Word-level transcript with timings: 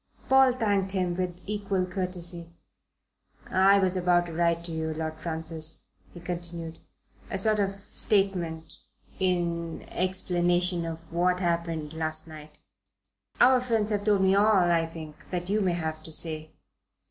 Paul 0.29 0.53
thanked 0.53 0.93
him 0.93 1.13
with 1.13 1.39
equal 1.45 1.85
courtesy. 1.85 2.49
"I 3.51 3.77
was 3.77 3.95
about 3.95 4.25
to 4.25 4.33
write 4.33 4.63
to 4.63 4.71
you, 4.71 4.95
Lord 4.95 5.21
Francis," 5.21 5.89
he 6.11 6.19
continued, 6.19 6.79
"a 7.29 7.37
sort 7.37 7.59
of 7.59 7.73
statement 7.73 8.79
in 9.19 9.83
explanation 9.89 10.85
of 10.87 11.01
what 11.13 11.39
happened 11.39 11.93
last 11.93 12.27
night" 12.27 12.57
"Our 13.39 13.61
friends 13.61 13.91
have 13.91 14.03
told 14.03 14.21
me 14.21 14.33
all, 14.33 14.71
I 14.71 14.87
think, 14.87 15.17
that 15.29 15.51
you 15.51 15.61
may 15.61 15.73
have 15.73 16.01
to 16.01 16.11
say." 16.11 16.49